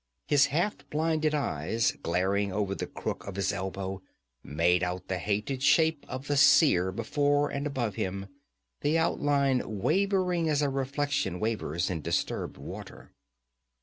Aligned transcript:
His 0.25 0.47
half 0.47 0.77
blinded 0.89 1.35
eyes, 1.35 1.91
glaring 2.01 2.51
over 2.51 2.73
the 2.73 2.87
crook 2.87 3.27
of 3.27 3.35
his 3.35 3.53
elbow, 3.53 4.01
made 4.43 4.81
out 4.81 5.09
the 5.09 5.19
hated 5.19 5.61
shape 5.61 6.07
of 6.09 6.25
the 6.25 6.37
Seer 6.37 6.91
before 6.91 7.51
and 7.51 7.67
above 7.67 7.93
him, 7.93 8.25
the 8.79 8.97
outline 8.97 9.61
wavering 9.77 10.49
as 10.49 10.63
a 10.63 10.69
reflection 10.71 11.39
wavers 11.39 11.91
in 11.91 12.01
disturbed 12.01 12.57
water. 12.57 13.11